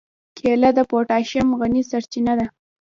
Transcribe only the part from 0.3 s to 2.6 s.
کېله د پوتاشیم غني سرچینه ده.